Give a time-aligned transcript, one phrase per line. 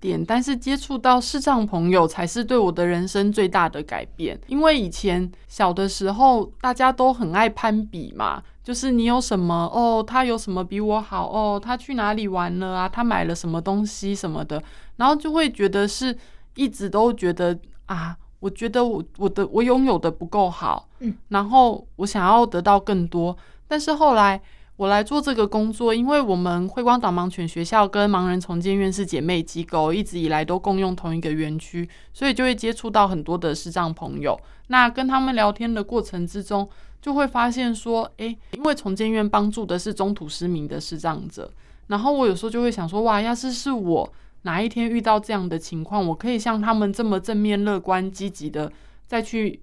[0.00, 4.40] 点，但是接触到视障朋友才是对我的人生最大的改变。
[4.46, 14.62] 因为以前小的时候，大家都很爱攀比嘛，就是你有什么哦，他有什么比我好哦，他去哪里玩了啊，他买了什么东西什么的，
[14.96, 16.16] 然后就会觉得是
[16.54, 23.36] 一直都觉得啊，我觉得我我的我拥有的不够好，嗯，然后我想要得到更多，
[23.68, 24.40] 但是后来。
[24.80, 34.40] 我来做这个工作，因为我们慧光导盲犬学校跟盲人重建院是姐妹机构，一直以来都共用同一个园区，所以就会接触到很多的视障朋友。
[34.68, 36.66] 那跟他们聊天的过程之中，
[37.02, 41.52] 就会发现说，诶，因为重建院帮助的是中途失明的视障者，
[41.88, 44.10] 然后我有时候就会想说，哇，要是是我
[44.44, 48.72] 哪一天遇到这样的情况，我可以像他们这么正面、乐观、积极的
[49.06, 49.60] 再去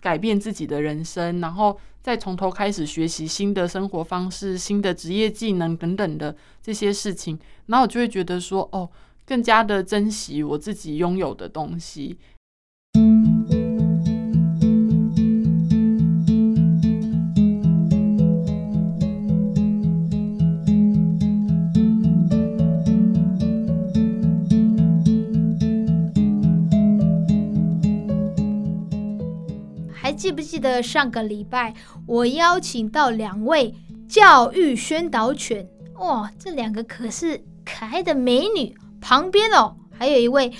[0.00, 1.78] 改变自己的人生，然后。
[2.02, 8.90] 再从头开始学习新的生活方式、新的职业技能等等的这些事情，然后我就会觉得说，哦，
[9.24, 12.18] 更加的珍惜我自己拥有的东西。
[30.02, 31.72] 还记不记得上个礼拜
[32.08, 33.72] 我邀请到两位
[34.08, 35.64] 教育宣导犬？
[35.94, 38.74] 哇，这两个可是可爱的美女。
[39.00, 40.52] 旁边哦，还有一位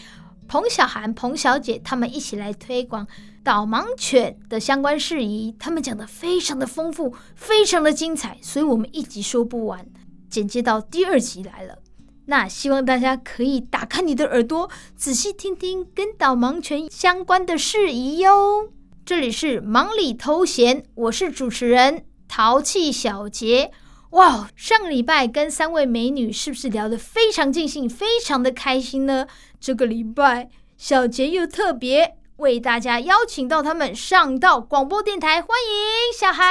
[0.47, 3.05] 彭小涵、彭小姐，他们一起来推广
[3.43, 5.53] 导盲犬的相关事宜。
[5.59, 9.85] 他们讲的非常的丰富，非常的精彩，所以我们一集说不完。
[10.31, 11.79] 剪接到第二集来了，
[12.27, 18.71] 那希望大家可以打开你的耳朵，仔细听听跟导盲犬相关的事宜哟。
[19.05, 23.73] 这里是忙里偷闲，我是主持人淘气小杰。
[24.11, 29.27] 哇，上个礼拜跟三位美女是不是聊得非常尽兴，非常的开心呢？
[29.59, 36.45] 这个礼拜小杰又特别为大家邀请到他们上到广播电台，欢迎小韩。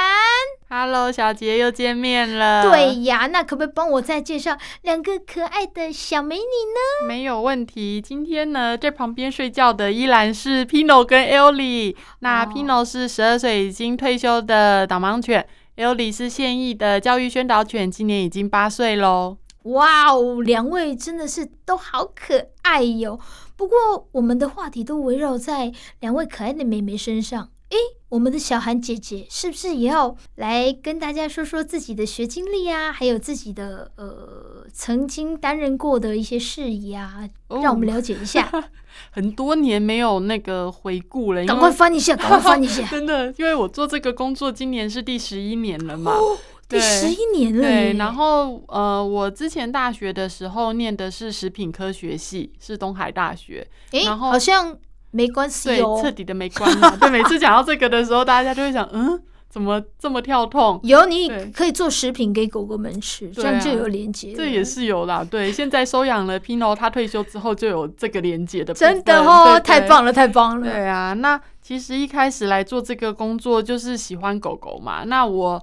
[0.70, 2.62] Hello，小杰又见面了。
[2.62, 7.06] 对呀，那可不可以帮我再介绍两个可爱的小美女呢？
[7.06, 8.00] 没有问题。
[8.00, 11.94] 今天呢，在旁边睡觉的依然是 Pino 跟 Ellie。
[12.20, 19.36] 那 Pino 是十二岁已经退休的导盲犬，Ellie 是现役的教育宣导犬，今年已经八岁喽。
[19.64, 23.20] 哇哦，两位真的是都好可爱哟。
[23.62, 27.48] 不过我们的话题都围绕在两位可爱的妹妹身上。
[27.70, 27.76] 诶，
[28.08, 32.90] 我们的小韩姐姐是不是也要来跟大家说说自己的学经历啊？
[32.92, 37.28] 还有自己的呃曾经担任过的一些事宜啊，
[37.62, 38.50] 让我们了解一下。
[38.52, 38.64] 哦、
[39.12, 42.84] 很多年没有那个回顾了，赶快翻一下，赶快翻一下。
[42.90, 46.36] 真的，因为我做这个工作今年是第十一年了嘛，哦、
[46.78, 47.62] 第十一年了。
[47.62, 53.66] 对，然后呃，我之前大学的时候念的是食品科学系，是东海大学。
[53.92, 54.76] 诶，然后好像。
[55.14, 56.78] 没关系哦，对，彻底的没关系。
[56.98, 60.80] 对，每次讲到这个的时候，大家就会想，嗯，怎么这么跳痛？
[60.84, 64.32] 有，你可以做食品给狗狗们吃，这样就有连结。
[64.32, 65.52] 这也是有啦，对。
[65.52, 68.72] 现在收养了 Pino，他退休之后就有这个连接的。
[68.72, 70.66] 真的哦，太棒了，太棒了。
[70.66, 75.04] 对啊，那其实一开始来做这个工作就是喜欢狗狗嘛。
[75.04, 75.62] 那我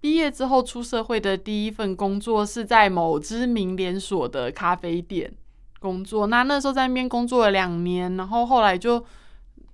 [0.00, 5.32] 毕业之后出社会的第一份工作是在某知名连锁的咖啡店。
[5.78, 9.02] 工作，那那时候在那边工作了两年，然后后来就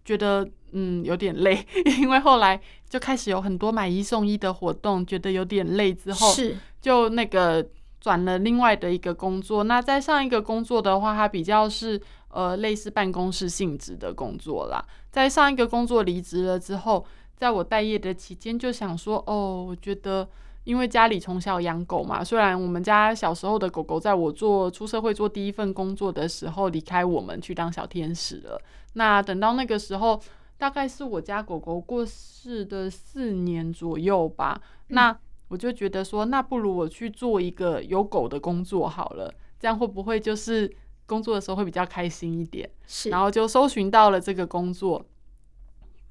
[0.05, 1.67] 觉得嗯有点累，
[1.99, 7.67] 因为后来就开始有很多买一送一的活动，觉得有点累，之后是就那个
[8.01, 9.65] 转了另外的一个工作。
[9.65, 14.81] 那在上一个工作的话，它比较是呃类似办公室性质的工作啦。
[15.11, 17.05] 在上一个工作离职了之后，
[17.37, 20.29] 在我待业的期间，就想说哦，我觉得。
[20.67, 28.61] 因为家里从小养狗嘛，虽然我们家小时候的狗狗在我做出社会做第一份工作的时候离开我们去当小天使了，
[28.95, 30.21] 那等到那个时候，
[30.59, 35.17] 大概是我家狗狗过世的四年左右吧，嗯、那
[35.47, 40.69] 我就觉得说，那不如我去做一个有狗的工作好了，这样会不会就是
[41.07, 42.69] 工作的时候会比较开心一点？
[42.89, 45.07] 是，然后就搜寻到了这个工作，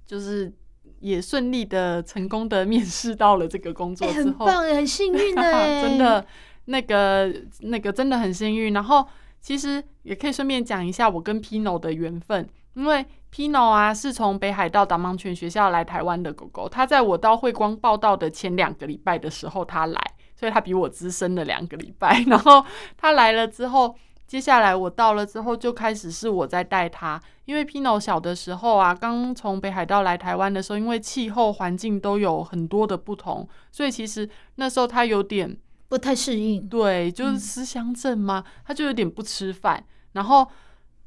[0.06, 0.54] 就是。
[1.00, 6.25] 也顺利的、成功的面试到了这个工作之后，很棒，很幸运 的，真的，
[6.65, 8.74] 那个那个真的很幸运。
[8.74, 9.07] 然后
[9.39, 20.01] 其实也可以顺便讲一下我跟 Pino 的缘分，因为 Pino 啊是从北海道导盲犬学校来台湾的狗狗，它在我到慧光报道的前两个礼拜的时候它来，
[20.36, 22.24] 所以它比我资深了两个礼拜。
[22.27, 22.65] 然后
[22.97, 23.95] 它来了之后。
[24.27, 35.56] 接下来我到了之后，就开始是我在带他，因为 Pino 小的时候啊，刚从北海道来台湾的时候，因为气候环境都有很多的不同，所以其实那时候他有点
[35.88, 36.68] 不太适应。
[36.68, 39.83] 对，就是思乡症嘛，他就有点不吃饭。
[40.13, 40.48] 然后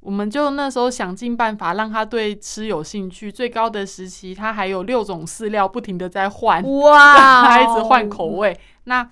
[0.00, 3.32] 我们就那时候想尽办法让他对吃有兴趣。
[3.32, 8.56] 最高的时期，他还有六种饲料不停的在换，哇，他一直换口味。
[8.84, 9.10] 那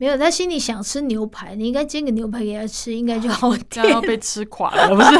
[0.00, 3.54] 没有，他心里想吃牛排，你应该煎个牛排给他吃，应该就好。
[3.68, 5.10] 这样要被吃垮了，不是？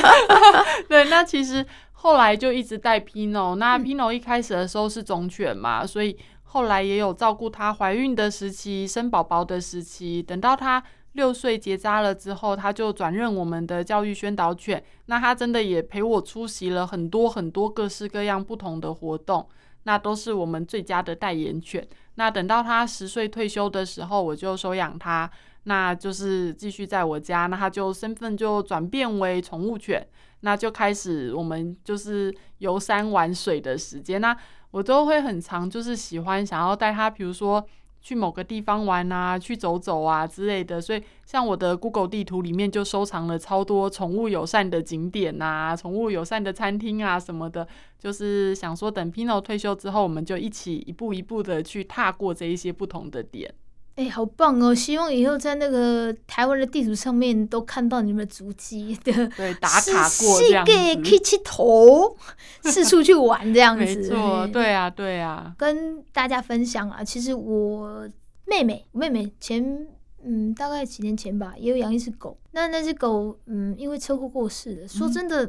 [0.88, 3.56] 对，那其实后来就一直带 Pino。
[3.56, 10.22] 那 Pino 一开始的时候是种犬嘛，所以后来也有照顾他怀孕的时期、生宝宝的时期。
[10.22, 10.82] 等到他
[11.12, 14.82] 六岁结扎了之后，他就转任我们的教育宣导犬。
[15.04, 19.46] 那他真的也陪我出席了很多很多各式各样不同的活动，
[19.82, 21.86] 那都是我们最佳的代言犬。
[22.20, 25.30] 那等到他十岁退休的时候，我就收养他，
[25.62, 27.46] 那就是继续在我家。
[27.46, 30.06] 那他就身份就转变为宠物犬，
[30.40, 34.20] 那就开始我们就是游山玩水的时间。
[34.20, 34.36] 那
[34.70, 37.66] 我都会很常就是喜欢想要带他，比如说。
[38.00, 47.66] 去某个地方玩啊，去走走啊之类的，所以像我的 Google 地图里面就收藏了超多宠物友善的景点啊，宠物友善的餐厅啊什么的，
[47.98, 53.52] 就是想说等 Pino 退休之后，我们就一起一步一步的去踏过这一些不同的点。
[54.00, 54.74] 哎、欸，好棒哦！
[54.74, 60.72] 希望以后在那个台湾的地图上面都看到你们的足迹的，对，打卡过这样子，
[61.04, 62.16] 可以去头
[62.64, 63.84] 四处去玩这样子。
[63.84, 65.54] 没错， 对啊，对啊。
[65.58, 68.08] 跟大家分享啊，其实我
[68.46, 69.86] 妹妹，妹妹前
[70.24, 72.38] 嗯大概几年前吧，也有养一只狗。
[72.52, 74.88] 那那只狗嗯因为车祸过世了。
[74.88, 75.44] 说真的，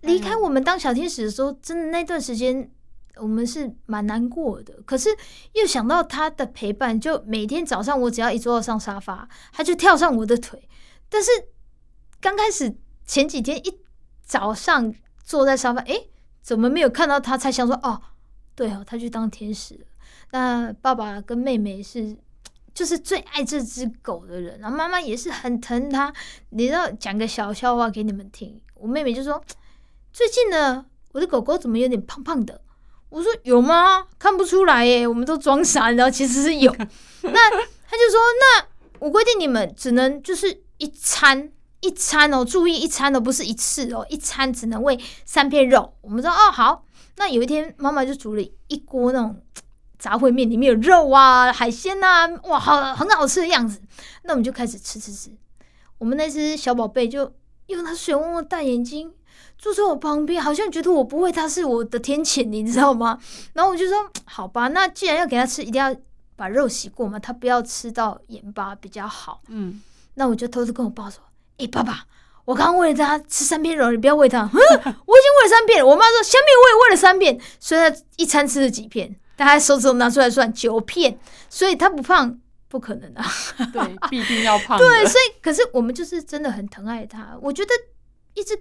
[0.00, 2.70] 离、嗯、开我们当小天使的时候，真的那段时间。
[3.20, 5.08] 我们是蛮难过的，可是
[5.52, 10.68] 又想到他的陪伴，就每天早上我只要一坐上沙发，他就跳上我的腿。
[11.08, 11.30] 但是
[12.20, 13.80] 刚开始前几天一
[14.22, 14.94] 早上
[15.24, 16.10] 坐在沙发，诶，
[16.42, 17.36] 怎么没有看到他？
[17.36, 18.00] 才想说哦，
[18.54, 19.86] 对哦，他去当天使了。
[20.32, 22.16] 那爸爸跟妹妹是
[22.74, 26.12] 就是最爱这只狗的人，然后妈妈也是很疼他。
[26.50, 29.42] 你知道，讲个小笑话给你们听，我妹妹就说，
[30.12, 32.60] 最近呢，我的狗狗怎么有点胖胖的？
[33.10, 34.06] 我说有吗？
[34.18, 36.70] 看不出来耶，我们都装傻，然后其实是有。
[37.22, 38.66] 那他就说，那
[38.98, 41.50] 我规定你们只能就是一餐
[41.80, 45.94] 一餐哦，注意一餐哦，不是一次哦，一餐只能喂三片肉。
[46.02, 46.84] 我们说哦好，
[47.16, 49.40] 那有一天妈妈就煮了一锅那种
[49.98, 53.80] 杂烩面，里面有肉啊、海鲜啊，哇，好很好吃的样子。
[54.24, 55.30] 那我们就开始吃吃吃。
[55.96, 57.32] 我们那只小宝贝就
[57.68, 59.14] 用他水汪汪大眼睛。
[59.58, 63.18] 坐在我旁边，好像觉得我不会，他是我的天谴，你知道吗？
[63.54, 65.94] 然后我就说：“好吧，那既然要给他吃，一定要
[66.36, 69.82] 把肉洗过嘛，他不要吃到盐巴比较好。”嗯，
[70.14, 71.20] 那我就偷偷跟我爸说
[71.58, 72.04] ：“诶、欸，爸爸，
[72.44, 74.42] 我刚刚喂了他吃三片肉，你不要喂他。
[74.42, 75.86] 嗯 ”我已经喂了三片了。
[75.86, 79.14] 我妈说：“下面我也喂了三片，所以他一餐吃了几片？
[79.34, 81.18] 大家手指头拿出来算九片，
[81.50, 82.38] 所以他不胖
[82.68, 83.24] 不可能啊。
[83.72, 84.78] 对，必定要胖。
[84.78, 87.36] 对，所以可是我们就是真的很疼爱他。
[87.42, 87.72] 我觉得
[88.34, 88.56] 一直。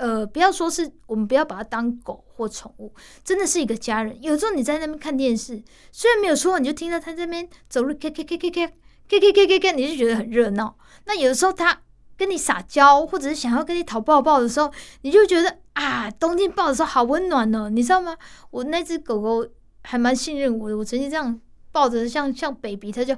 [0.00, 2.90] 呃，不要说是我们不要把它当狗或宠物，
[3.22, 4.16] 真的是一个家人。
[4.22, 5.62] 有时候你在那边看电视，
[5.92, 10.74] 虽然没有说，你就听到它在那边走路，咔咔咔咔咔咔咔咔咔，你就觉得很热闹。
[11.04, 11.82] 那有的时候它
[12.16, 18.16] 跟你撒娇，或者是想要跟你讨抱抱的时候，你就觉得啊，冬天抱的时候好温暖哦，你知道吗？
[18.50, 19.46] 我那只狗狗
[19.82, 21.38] 还蛮信任我的，我曾经这样
[21.72, 23.14] 抱着像像 baby，它就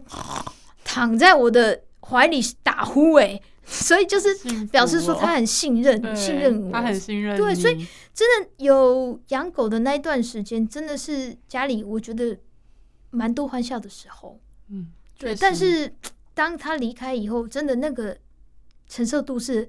[0.83, 3.41] 躺在我的怀里打呼诶。
[3.65, 4.35] 所以就是
[4.67, 7.37] 表示说他很信任，哦、信任我，他很信任。
[7.37, 12.37] 对，所以真的有养狗的那一段时间，真的是家里我觉得
[13.11, 14.41] 蛮多欢笑的时候。
[14.69, 15.35] 嗯，对。
[15.37, 15.95] 但是
[16.35, 18.17] 当他离开以后，真的那个
[18.89, 19.67] 承受度是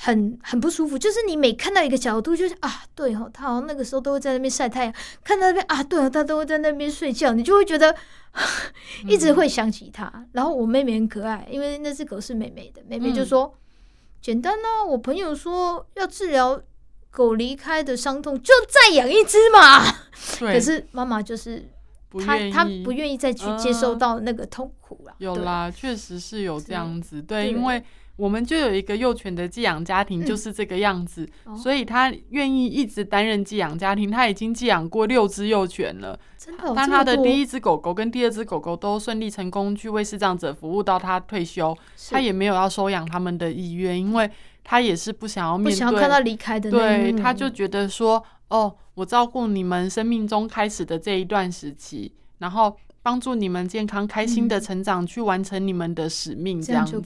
[0.00, 0.96] 很很不舒服。
[0.96, 7.94] 就是你每看到一个角度，就是啊，对哦，他好像那个时候都会在那边晒太阳，看到那边啊，对哦，他都会在那边睡觉，你就会觉得。
[9.08, 12.80] 一直会想起他，嗯，然后我妹妹很可爱，因为那只狗是妹妹的。
[12.86, 13.58] 妹妹就说：“嗯、
[14.20, 16.60] 简单呢，我朋友说要治疗
[17.10, 19.82] 狗离开的伤痛，就再养一只嘛。”
[20.38, 21.68] 可是妈妈就是
[22.24, 25.16] 她，她不愿意再去接受到那个痛苦了，啊。
[25.18, 27.82] 有啦，确实是有这样子，对，因为。
[28.18, 34.10] 我们就有一个幼犬的寄养家庭，就是这个样子，所以他愿意一直担任寄养家庭。
[34.10, 36.72] 他已经寄养过六只幼犬了，真的。
[36.74, 41.72] 但他的第一只狗狗跟第二只狗狗都顺利成功去为视障者服务到他退休，
[42.10, 44.28] 他也没有要收养他们的意愿，因为
[44.64, 46.68] 他也是不想要面对，不想要看到离开的。
[46.72, 52.76] 对，他就觉得说，哦，我照顾你们生命中开始的这一段时期，然后。
[53.02, 57.00] 帮助你们健康开心的成长，去完成你们的使命，这样子，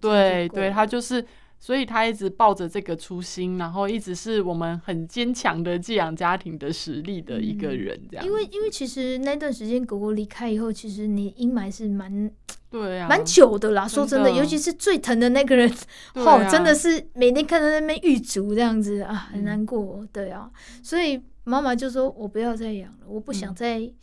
[0.00, 1.24] 对对，他就是
[1.60, 8.26] 所以他一直抱着这个初心，然后一直是我们很坚强的寄养家庭的实力的一个人，这样、嗯。
[8.26, 12.30] 因为因为其实那段时间狗狗离开以后，其实你阴霾是蛮
[12.68, 13.86] 对啊，蛮久的啦。
[13.86, 15.72] 说真的，尤其是最疼的那个人，
[16.16, 19.98] 哦、啊，真的是每天看到那边狱卒这样子啊，很难过。
[20.00, 20.50] 嗯、对啊，
[20.82, 23.78] 所以妈妈就说：“我不要再养了，我不想再。
[23.78, 23.94] 嗯”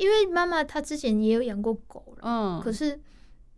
[0.00, 2.98] 因为妈妈她之前也有养过狗了，嗯，可是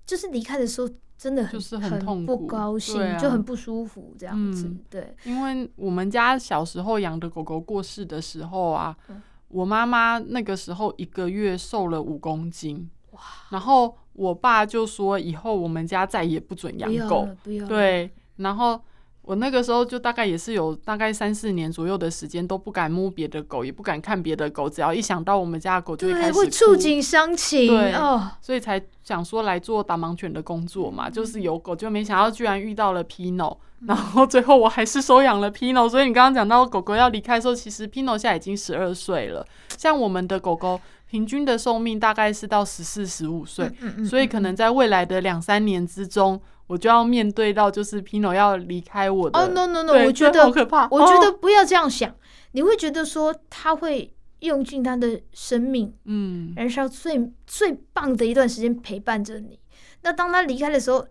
[0.04, 0.88] 就是离开的时候。
[1.18, 4.66] 真的很就是很痛苦，不高兴，啊、就很不舒服这样子。
[4.66, 13.20] 嗯、对，因为我们家小时候养的狗狗过世的时候啊，嗯、我妈妈那个时候一个月瘦了五公斤，哇！
[13.50, 17.28] 然后我爸就说以后我们家再也不准养狗，
[17.68, 18.80] 对，然后。
[19.22, 39.46] 我那个时候就大概也是有大概三四年左右的时间都不敢摸别的狗，也不敢看别的狗，只要一想到我们家的狗就会开始哭，会触景伤情，对哦，所以才想说来做导盲犬的工作嘛，就是有狗，就没想到居然遇到了 Pino，然后最后我还是收养了 Pino，所以你刚刚讲到狗狗要离开的时候，其实 Pino 现在已经十二岁了，
[39.78, 40.80] 像我们的狗狗
[41.12, 43.70] 平均的寿命大概是到十四十五岁，
[44.08, 46.40] 所以可能在未来的两三年之中。
[46.68, 49.38] 我就要面对到，就是 Pino 要离开我的。
[49.38, 49.92] 哦、oh,，no no no！
[50.06, 50.88] 我觉得好可怕。
[50.90, 52.18] 我觉得不要这样想，oh.
[52.52, 59.58] 你会觉得说他会用尽他的生命，嗯，燃烧最最棒的一段时间陪伴着你。
[60.00, 61.06] 那当他离开的时候，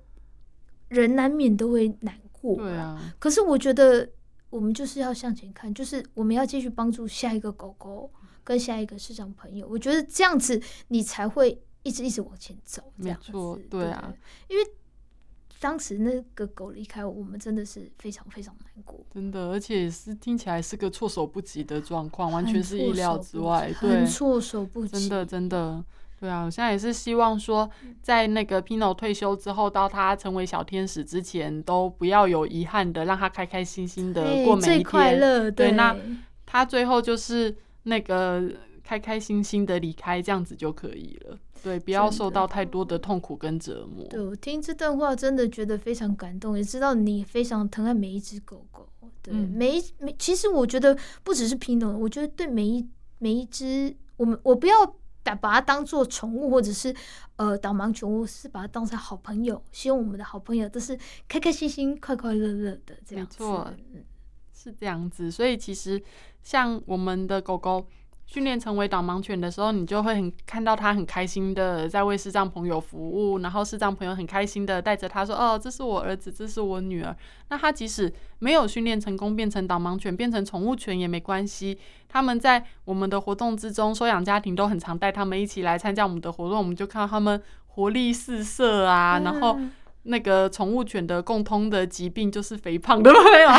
[0.87, 2.55] 人难免都会难过。
[2.55, 3.13] 对啊。
[3.19, 4.09] 可是我觉得
[4.49, 8.09] 我们就是要向前看，就是我们要继续帮助下一个狗狗
[8.43, 9.67] 跟下一个市长朋友。
[9.67, 12.81] 我觉得这样子你才会一直一直往前走。
[12.95, 14.13] 没错，对啊，
[14.47, 14.71] 对，因为。
[15.59, 18.99] 当时那个狗离开我，我们真的是非常非常难过。
[19.13, 23.71] 真的，而且是听起来是个措手不及的状况，完全是意料之外。
[23.79, 25.07] 对，很措手不及。
[25.07, 25.85] 真的，真的，
[26.19, 27.69] 对啊，我现在也是希望说，
[28.01, 34.61] 在那个 Pino 退休之后，到他成为小天使之前，都不要有遗憾的，让他开开心心的过每一天。
[34.61, 35.41] 最快乐。
[35.51, 35.95] 对，对，那
[36.47, 38.51] 他最后就是那个
[38.83, 41.37] 开开心心的离开，这样子就可以了。
[41.63, 44.03] 对，不要受到太多的痛苦跟折磨。
[44.07, 48.87] 对，我听这段话真的觉得非常感动，也知道你非常疼爱每一只狗狗。
[49.21, 52.87] 对，嗯、每一每其实我觉得不只是 Pino，我觉得对每一
[53.19, 54.73] 每一只，我们我不要
[55.21, 56.91] 把把它当做宠物，或者是
[57.35, 59.63] 呃导盲犬，我是把它当成好朋友。
[59.71, 60.97] 希望我们的好朋友都是
[61.27, 63.43] 开开心心、快快乐乐的这样子。
[63.43, 63.71] 没错，
[64.53, 65.29] 是这样子。
[65.31, 66.01] 所以其实
[66.41, 67.85] 像我们的狗狗。
[68.23, 77.13] 训练成为导盲犬的时候，你就会很看到它很开心的在为视障朋友服务，然后视障朋友很开心的带着它说：“哦，这是我儿子，这是我女儿。”
[77.49, 81.77] 那它即使没有训练成功变成导盲犬，变成宠物犬也没关系。
[82.07, 89.59] 他们在我们的活动之中，收养家庭都很常带他们一起来参加我们的活动，我们就看到他们活力四射啊，然后。
[90.03, 93.49] 那个宠物犬的共通的疾病就是肥胖的 朋友，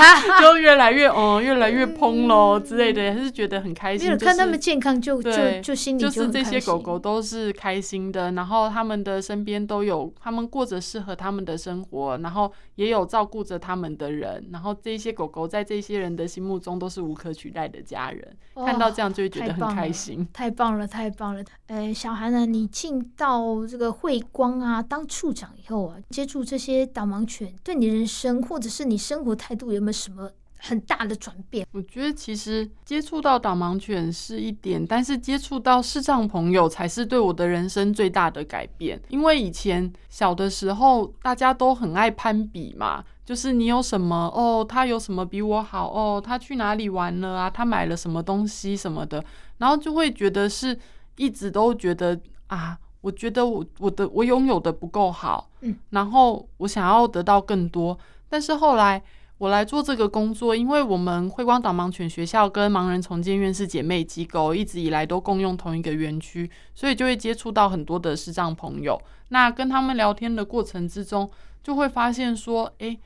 [0.40, 4.16] 就越来越哦、嗯，越来越蓬喽之类的，还是觉得很开心。
[4.18, 18.36] 看他们健康就就就心里就就是这些狗狗都是开心的，然后他们的身边都有他们过着适合他们的生活，然后也有照顾着他们的人，然后这些狗狗在这些人的心目中都是无可取代的家人。
[18.54, 20.26] 看到这样就会觉得很开心。
[20.32, 21.42] 太棒了，太棒了！
[21.66, 31.66] 呃，小韩呢，你进到这个慧光啊，当处长以后啊，接触这些导盲犬，对你人生或者是你生活态度有没有什么很大的转变？
[31.72, 39.02] 我觉得其实接触到导盲犬是一点，但是接触到视障朋友才是对我的人生最大的改变。
[39.08, 49.24] 因为以前小的时候大家都很爱攀比嘛，就是你有什么哦，他有什么比我好哦，他去哪里玩了啊，他买了什么东西什么的，
[49.58, 50.78] 然后就会觉得是
[51.16, 52.78] 一直都觉得啊。
[53.02, 59.02] 我觉得我我的我拥有的不够好，嗯，然后我想要得到更多，但是后来
[59.38, 69.00] 我来做这个工作，因为我们慧光导盲犬学校跟盲人重建院是姐妹机构，一直以来都共用同一个园区，所以就会接触到很多的视障朋友。
[69.30, 71.28] 那跟他们聊天的过程之中，
[71.60, 72.96] 就会发现说，诶，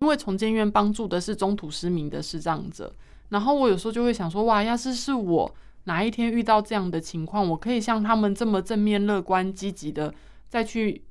[0.00, 2.90] 因为重建院帮助的是中途失明的视障者，
[3.28, 5.54] 然后我有时候就会想说，哇，要是是我。
[5.86, 10.12] 哪一天遇到这样的情况，我可以像他们这么正面、乐观、积极的
[10.48, 11.02] 再去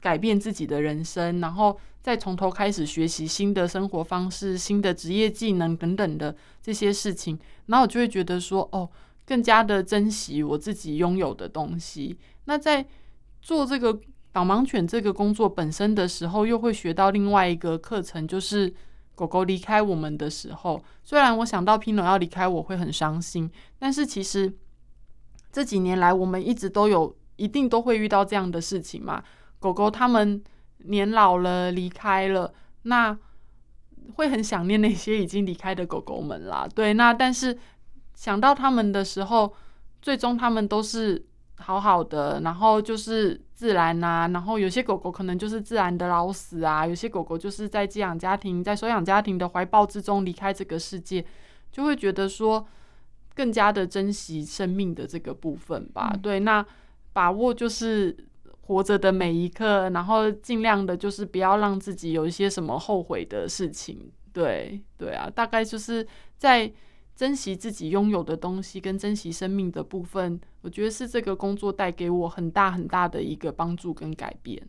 [0.00, 8.88] 改变自己的人生，然后再从头开始学习新的生活方式、新的职业技能等等的这些事情，然后我就会觉得说，哦，
[9.24, 12.18] 更加的珍惜我自己拥有的东西。
[12.44, 12.86] 那在
[13.40, 13.98] 做这个
[14.30, 18.72] 导盲犬这个工作本身的时候，又会学到另外一个课程，就是。
[19.16, 24.54] 狗狗离开我们的时候，虽然我想到 Pino 要离开我会很伤心，但是其实
[25.50, 29.24] 这几年来我们一直都有，一定都会遇到这样的事情嘛。
[29.58, 30.40] 狗狗它们
[30.80, 33.18] 年老了离开了，那
[34.14, 36.68] 会很想念那些已经离开的狗狗们啦。
[36.74, 37.58] 对，那但是
[38.14, 39.52] 想到他们的时候，
[40.02, 51.24] 最终他们都是好好的，然后就是自然啊，然后有些狗狗可能就是自然的老死啊，有些狗狗就是在寄养家庭、在收养家庭的怀抱之中离开这个世界，
[51.72, 52.66] 就会觉得说
[53.34, 56.10] 更加的珍惜生命的这个部分吧。
[56.12, 56.64] 嗯、对，那
[57.12, 58.16] 把握就是。
[58.68, 64.10] 活着的每一刻，然后尽量的，就是不要让自己有一些什么后悔的事情。
[64.32, 66.04] 对，对啊，大概就是
[66.36, 66.68] 在
[67.16, 74.62] 珍惜自己拥有的东西跟珍惜生命的部分，我觉得是这个工作带给我很大很大的一个帮助跟改变。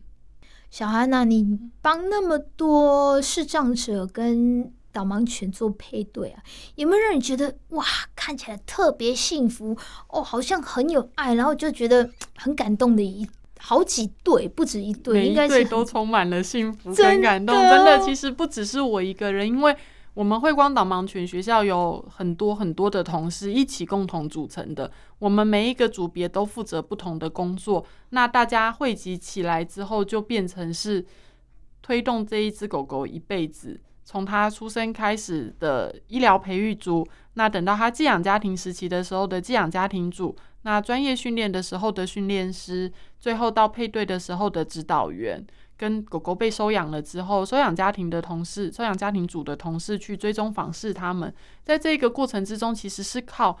[0.70, 6.42] 小安娜，你帮那么多视障者跟导盲犬做配对啊，
[6.76, 7.84] 有没有让你觉得哇，
[8.16, 9.76] 看起来特别幸福
[10.08, 13.28] 哦，好像很有爱，然后就觉得很感动的一？
[13.60, 17.54] 好几对，不止一对，应该对都充满了幸福跟感动。
[17.54, 19.76] 真的，真的，其实不只是我一个人，因为
[20.18, 24.90] 我们慧光导盲犬学校有很多很多的同事一起共同组成的。
[25.20, 31.06] 我们每一个组别都负责不同的工作，那大家汇集起来之后，就变成是
[31.82, 40.34] 推动这一只狗狗一辈子，从它出生开始的医疗培育组，那等到它寄养家庭时期的时候的寄养家庭组。
[40.62, 45.46] 那专业训练的时候的训练师，最后到配对的时候的指导员，
[45.78, 51.32] 跟狗狗被收养了之后，收养家庭的同事、收养家庭组的同事去追踪访视他们，
[51.64, 53.56] 在这个过程之中，其实是靠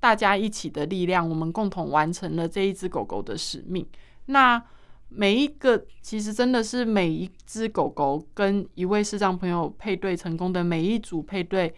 [0.00, 3.86] 大家一起的力量，我们共同完成了这一只狗狗的使命。
[4.26, 4.62] 那
[5.08, 11.72] 每一个其实真的是每一只狗狗跟一位视障朋友配对成功的每一组配对。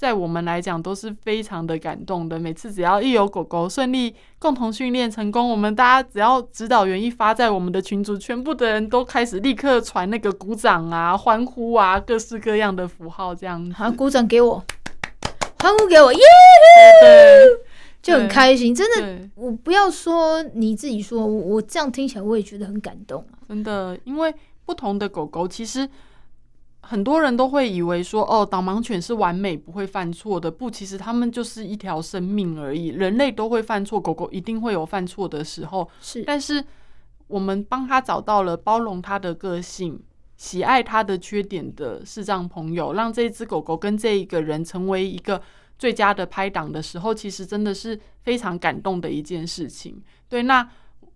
[0.00, 2.38] 在我们来讲都是非常的感动的。
[2.38, 13.74] 每次只要一有狗狗顺利共同训练成功，我们大家只要指导员一发在我们的群组，全部的人都开始立刻传那个鼓掌啊、欢呼啊、各式各样的符号，这样子。
[13.74, 14.64] 好，鼓掌给我，
[15.58, 16.20] 欢呼给我，耶！
[18.00, 18.74] 就很开心。
[18.74, 23.36] 真的，我不要说你自己说，我这样听起来我也觉得很感动啊。
[23.50, 25.86] 真的，因为不同的狗狗其实。
[26.90, 30.50] 很多人都会以为说，哦，导盲犬是完美不会犯错的。
[30.50, 32.88] 不，其实它们就是一条生命而已。
[32.88, 35.88] 人类都会犯错，狗狗一定会有犯错的时候。
[36.00, 36.64] 是，但是
[37.28, 40.02] 我们帮他找到了包容他的个性、
[40.36, 45.40] 喜爱他的缺点的视障朋友，让这只狗狗跟这一个人成为一个
[45.78, 50.02] 最佳的拍档的时候，其实真的是非常感动的一件事情。
[50.28, 50.68] 对，那。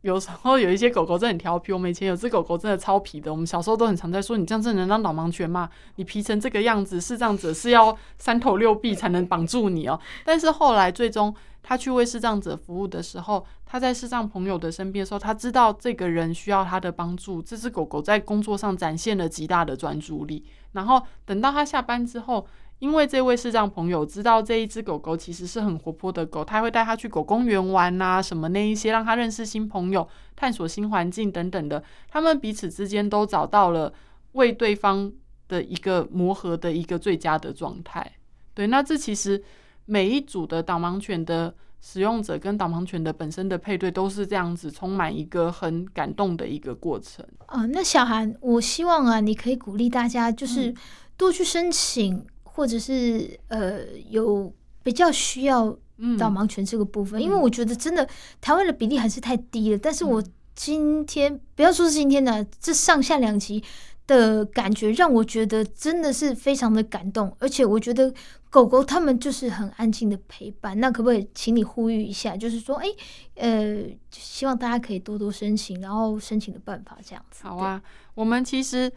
[0.04, 5.66] 有时候有一些狗狗真的很调皮，我们以前有只狗狗真的超皮的，我们小时候都很常在说，你这样真的能当导盲犬吗？
[5.96, 9.98] 你皮成这个样子，视障者是要三头六臂才能绑住你哦。
[10.22, 20.44] 但是后来最终他去为视障者服务的时候，他在视障朋友的身边的时候，他知道这个人需要他的帮助，这只狗狗在工作上展现了极大的专注力。
[20.72, 22.46] 然后等到他下班之后。
[22.84, 31.82] 因为这位视障朋友知道这一只狗狗其实是很活泼的狗，他会带它去狗公园玩啊，什么那一些，让它认识新朋友、探索新环境等等的。
[32.10, 33.90] 他们彼此之间都找到了
[34.32, 35.10] 为对方
[35.48, 38.12] 的一个磨合的一个最佳的状态。
[38.52, 39.42] 对，那这其实
[39.86, 47.26] 每一组的导盲犬的使用者跟导盲犬的本身的配对都是这样子，充满一个很感动的一个过程。
[47.46, 50.74] 啊，那小韩，我希望啊，你可以鼓励大家，就是
[51.16, 52.14] 多去申请。
[52.14, 54.52] 嗯或者是呃有
[54.84, 55.76] 比较需要
[56.16, 58.08] 导盲犬这个部分，嗯、因为我觉得真的
[58.40, 59.78] 台湾的比例还是太低了。
[59.78, 60.22] 但是我
[60.54, 63.60] 今天、嗯、不要说是今天的这上下两集
[64.06, 67.34] 的感觉，让我觉得真的是非常的感动。
[67.40, 68.12] 而且我觉得
[68.50, 70.78] 狗狗它们就是很安静的陪伴。
[70.78, 72.86] 那可不可以请你呼吁一下，就是说，哎，
[73.34, 77.42] 呃，希望大家可以多多申请，然后申请的办法这样子。
[77.42, 77.82] 好啊，
[78.14, 78.92] 我们其实。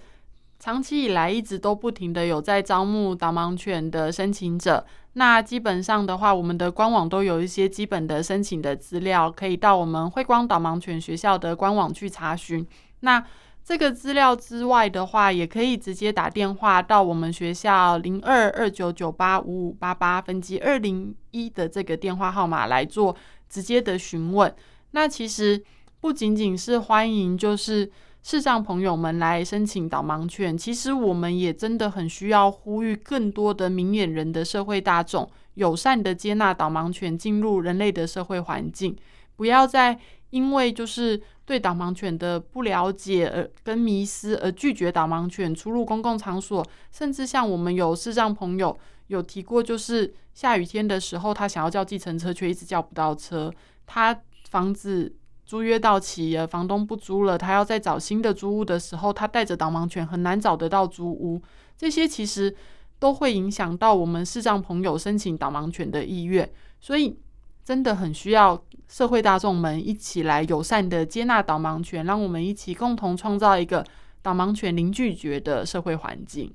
[0.59, 12.65] 长期以来一直都不停的有在招募导盲犬的申请者，那基本上的话，我们的官网都有一些基本的申请的资料，可以到我们慧光导盲犬学校的官网去查询。
[13.01, 13.23] 那
[13.63, 23.15] 这个资料之外的话，也可以直接打电话到我们学校零二二九九八五五八八分机二零一的这个电话号码来做
[23.47, 24.51] 直接的询问。
[24.91, 25.63] 那其实
[25.99, 27.91] 不仅仅是欢迎，就是。
[28.23, 38.93] 视障朋友们来申请导盲犬，其实我们也真的很需要呼吁更多的明眼人的社会大众，友善的接纳导盲犬进入人类的社会环境，
[39.37, 39.97] 不要再
[40.31, 48.77] 因为就是对导盲犬的不了解而跟迷思而拒绝导盲犬出入公共场所，甚至像我们有视障朋友
[49.07, 53.53] 有提过，就是下雨天的时候，他想要叫计程车却一直叫不到车，
[53.85, 55.15] 他房子。
[55.47, 61.41] 租约到期了，房东不租了，他要再找新的租屋的时候，他带着导盲犬很难找得到租屋。
[61.77, 62.53] 这些其实
[62.99, 67.17] 都会影响到我们视障朋友申请导盲犬的意愿，所以
[67.63, 73.85] 真的很需要社会大众们一起来友善的接纳导盲犬，让我们一起共同创造一个
[74.21, 76.53] 导盲犬零拒绝的社会环境。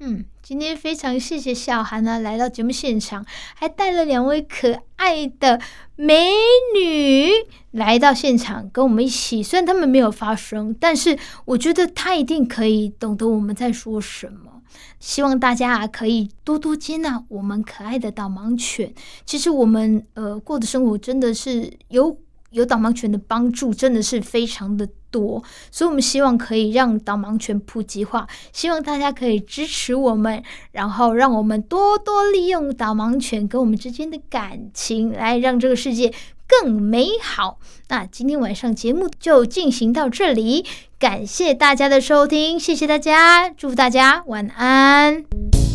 [0.00, 5.60] 嗯，今天非常谢谢小涵呢，来到节目现场，还带了两位可爱的
[5.96, 6.30] 美
[6.72, 7.32] 女
[7.72, 9.42] 来到现场跟我们一起。
[9.42, 14.62] 虽然他们没有发声，但是我觉得他一定可以懂得我们在说什么。
[15.00, 18.94] 希望大家啊可以多多接纳我们可爱的导盲犬。
[19.24, 22.16] 其实我们呃过的生活真的是有
[22.50, 36.12] 有导盲犬的帮助，真的是非常的多，所以我们希望可以让导盲犬普及化，希望大家可以支持我们，然后让我们多多利用导盲犬跟我们之间的感情，来让这个世界
[36.46, 37.58] 更美好。
[37.88, 40.64] 那今天晚上节目就进行到这里，
[40.98, 45.67] 感谢大家的收听，谢谢大家，祝福大家晚安。